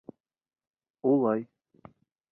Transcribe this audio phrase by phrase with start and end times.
[1.09, 1.41] —Улай...